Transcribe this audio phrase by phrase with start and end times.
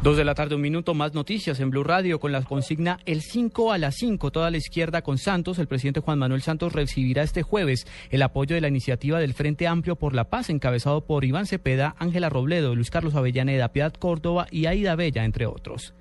[0.00, 3.20] Dos de la tarde, un minuto más noticias en Blue Radio con la consigna El
[3.20, 4.30] 5 a las 5.
[4.30, 5.58] Toda la izquierda con Santos.
[5.58, 9.66] El presidente Juan Manuel Santos recibirá este jueves el apoyo de la iniciativa del Frente
[9.66, 14.46] Amplio por la Paz, encabezado por Iván Cepeda, Ángela Robledo, Luis Carlos Avellaneda, Piedad Córdoba
[14.52, 15.94] y Aida Bella, entre otros.